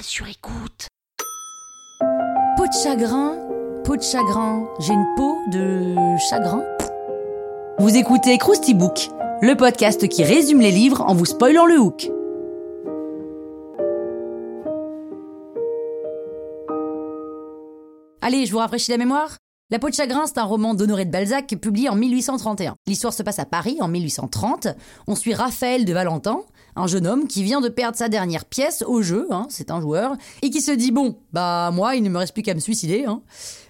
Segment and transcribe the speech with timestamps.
[0.00, 0.88] Sur écoute.
[2.56, 3.36] Peau de chagrin,
[3.84, 5.94] peau de chagrin, j'ai une peau de
[6.30, 6.62] chagrin.
[7.78, 9.10] Vous écoutez Krusty Book,
[9.42, 12.10] le podcast qui résume les livres en vous spoilant le hook.
[18.22, 19.36] Allez, je vous rafraîchis la mémoire
[19.72, 22.76] la peau de chagrin, c'est un roman d'Honoré de Balzac publié en 1831.
[22.86, 24.68] L'histoire se passe à Paris en 1830.
[25.06, 26.42] On suit Raphaël de Valentin,
[26.76, 29.80] un jeune homme qui vient de perdre sa dernière pièce au jeu, hein, c'est un
[29.80, 32.60] joueur, et qui se dit bon, bah moi, il ne me reste plus qu'à me
[32.60, 33.06] suicider.
[33.06, 33.22] Hein.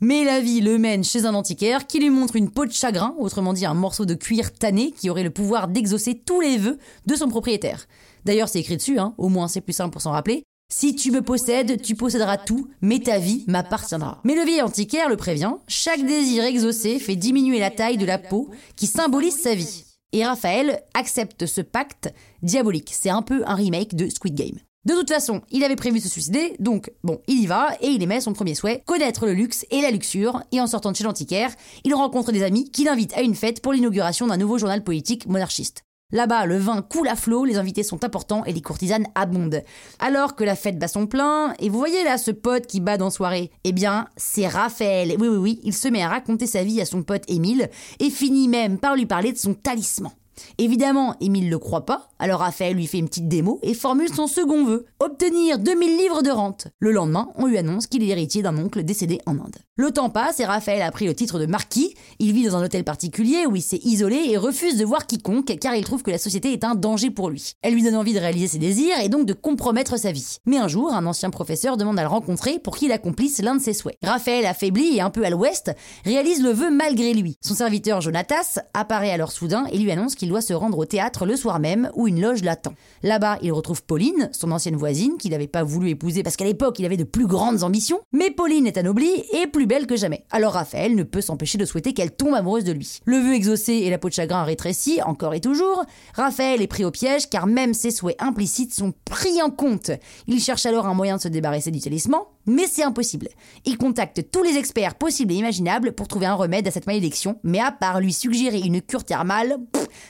[0.00, 3.16] Mais la vie le mène chez un antiquaire qui lui montre une peau de chagrin,
[3.18, 6.78] autrement dit un morceau de cuir tanné qui aurait le pouvoir d'exaucer tous les vœux
[7.06, 7.88] de son propriétaire.
[8.24, 10.44] D'ailleurs, c'est écrit dessus, hein, au moins c'est plus simple pour s'en rappeler.
[10.70, 14.20] Si tu me possèdes, tu posséderas tout, mais ta vie m'appartiendra.
[14.24, 18.18] Mais le vieil antiquaire le prévient, chaque désir exaucé fait diminuer la taille de la
[18.18, 19.84] peau qui symbolise sa vie.
[20.12, 22.92] Et Raphaël accepte ce pacte diabolique.
[22.92, 24.58] C'est un peu un remake de Squid Game.
[24.84, 27.88] De toute façon, il avait prévu de se suicider, donc bon, il y va et
[27.88, 30.42] il émet son premier souhait, connaître le luxe et la luxure.
[30.52, 31.50] Et en sortant de chez l'antiquaire,
[31.84, 35.26] il rencontre des amis qui l'invitent à une fête pour l'inauguration d'un nouveau journal politique
[35.26, 35.82] monarchiste.
[36.10, 39.62] Là-bas, le vin coule à flot, les invités sont importants et les courtisanes abondent.
[39.98, 42.96] Alors que la fête bat son plein, et vous voyez là ce pote qui bat
[43.02, 45.16] en soirée Eh bien, c'est Raphaël.
[45.20, 47.68] Oui, oui, oui, il se met à raconter sa vie à son pote Émile
[48.00, 50.10] et finit même par lui parler de son talisman.
[50.58, 54.26] Évidemment, Émile le croit pas, alors Raphaël lui fait une petite démo et formule son
[54.26, 56.68] second vœu, obtenir 2000 livres de rente.
[56.78, 59.56] Le lendemain, on lui annonce qu'il est héritier d'un oncle décédé en Inde.
[59.76, 62.64] Le temps passe et Raphaël a pris le titre de marquis, il vit dans un
[62.64, 66.10] hôtel particulier où il s'est isolé et refuse de voir quiconque car il trouve que
[66.10, 67.52] la société est un danger pour lui.
[67.62, 70.38] Elle lui donne envie de réaliser ses désirs et donc de compromettre sa vie.
[70.46, 73.62] Mais un jour, un ancien professeur demande à le rencontrer pour qu'il accomplisse l'un de
[73.62, 73.96] ses souhaits.
[74.02, 75.70] Raphaël, affaibli et un peu à l'ouest,
[76.04, 77.36] réalise le vœu malgré lui.
[77.40, 81.26] Son serviteur Jonatas apparaît alors soudain et lui annonce qu'il doit se rendre au théâtre
[81.26, 82.74] le soir même où une loge l'attend.
[83.02, 86.78] Là-bas, il retrouve Pauline, son ancienne voisine, qu'il n'avait pas voulu épouser parce qu'à l'époque
[86.78, 90.24] il avait de plus grandes ambitions, mais Pauline est anoblie et plus belle que jamais.
[90.30, 93.00] Alors Raphaël ne peut s'empêcher de souhaiter qu'elle tombe amoureuse de lui.
[93.04, 95.84] Le vœu exaucé et la peau de chagrin rétrécie, encore et toujours,
[96.14, 99.90] Raphaël est pris au piège car même ses souhaits implicites sont pris en compte.
[100.26, 103.28] Il cherche alors un moyen de se débarrasser du talisman, mais c'est impossible.
[103.64, 107.38] Il contacte tous les experts possibles et imaginables pour trouver un remède à cette malédiction,
[107.44, 109.58] mais à part lui suggérer une cure thermale,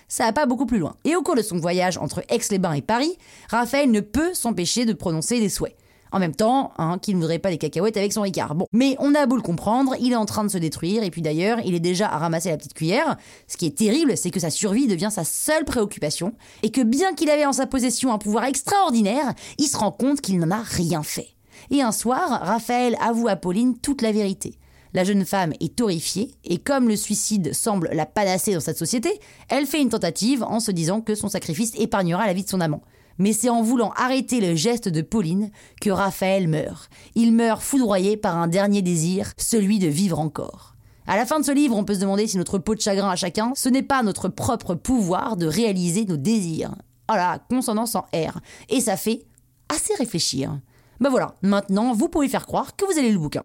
[0.09, 0.97] ça va pas beaucoup plus loin.
[1.05, 3.19] Et au cours de son voyage entre Aix-les-Bains et Paris,
[3.51, 5.77] Raphaël ne peut s'empêcher de prononcer des souhaits.
[6.11, 8.55] En même temps, hein, qu'il ne voudrait pas des cacahuètes avec son Ricard.
[8.55, 11.11] Bon, mais on a beau le comprendre, il est en train de se détruire, et
[11.11, 13.17] puis d'ailleurs, il est déjà à ramasser la petite cuillère.
[13.47, 16.33] Ce qui est terrible, c'est que sa survie devient sa seule préoccupation,
[16.63, 20.21] et que bien qu'il avait en sa possession un pouvoir extraordinaire, il se rend compte
[20.21, 21.29] qu'il n'en a rien fait.
[21.71, 24.59] Et un soir, Raphaël avoue à Pauline toute la vérité.
[24.95, 29.11] La jeune femme est horrifiée, et comme le suicide semble la panacée dans cette société,
[29.49, 32.61] elle fait une tentative en se disant que son sacrifice épargnera la vie de son
[32.61, 32.83] amant.
[33.19, 36.89] Mais c'est en voulant arrêter le geste de Pauline que Raphaël meurt.
[37.15, 40.75] Il meurt foudroyé par un dernier désir, celui de vivre encore.
[41.07, 43.11] À la fin de ce livre, on peut se demander si notre peau de chagrin
[43.11, 46.75] à chacun, ce n'est pas notre propre pouvoir de réaliser nos désirs.
[47.09, 48.41] Voilà, consonance en R.
[48.69, 49.23] Et ça fait
[49.69, 50.61] assez réfléchir.
[51.01, 53.43] Ben voilà, maintenant, vous pouvez faire croire que vous allez le bouquin.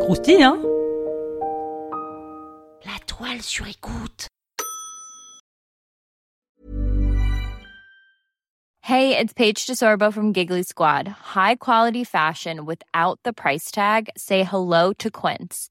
[0.00, 0.60] Croustille, hein?
[2.84, 4.26] La toile sur écoute.
[8.82, 11.08] Hey, it's Paige DeSorbo from Giggly Squad.
[11.08, 14.10] High quality fashion without the price tag.
[14.16, 15.70] Say hello to Quince.